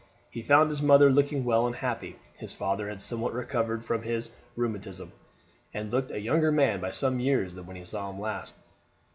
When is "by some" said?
6.81-7.19